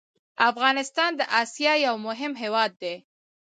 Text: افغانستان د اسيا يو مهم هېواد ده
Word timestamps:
افغانستان 0.49 1.11
د 1.19 1.21
اسيا 1.41 1.73
يو 1.85 1.95
مهم 2.07 2.33
هېواد 2.41 2.71
ده 2.81 2.93